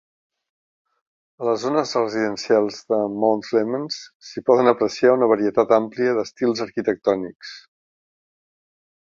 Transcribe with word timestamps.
A 1.43 1.45
les 1.47 1.59
zones 1.63 1.91
residencials 1.97 2.79
de 2.93 2.99
Mount 3.25 3.43
Clemens 3.49 3.99
s'hi 4.31 4.43
poden 4.49 4.73
apreciar 4.73 5.13
una 5.19 5.29
varietat 5.35 5.75
àmplia 5.79 6.17
d'estils 6.21 6.65
arquitectònics. 6.67 7.55